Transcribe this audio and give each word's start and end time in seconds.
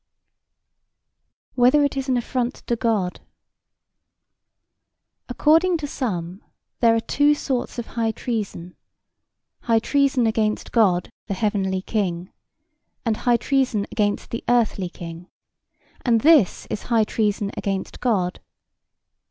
Whether 1.53 1.83
it 1.83 1.95
is 1.95 2.09
an 2.09 2.17
affront 2.17 2.55
to 2.65 2.75
God? 2.75 3.19
According 5.29 5.77
to 5.77 5.85
some 5.85 6.43
there 6.79 6.95
are 6.95 6.99
two 6.99 7.35
sorts 7.35 7.77
of 7.77 7.85
High 7.85 8.09
Treason, 8.09 8.75
High 9.59 9.77
Treason 9.77 10.25
against 10.25 10.71
God, 10.71 11.11
the 11.27 11.35
Heavenly 11.35 11.83
King, 11.83 12.31
and 13.05 13.15
High 13.15 13.37
treason 13.37 13.85
against 13.91 14.31
the 14.31 14.43
earthly 14.49 14.89
king: 14.89 15.29
and 16.03 16.21
this 16.21 16.65
is 16.71 16.81
High 16.89 17.03
Treason 17.03 17.51
against 17.55 17.99
God. 17.99 18.39